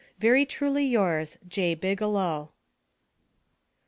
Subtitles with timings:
[0.17, 1.75] Very truly yours, J.
[1.75, 2.49] BIGELOW.